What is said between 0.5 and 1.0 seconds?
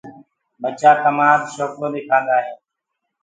ٻچآ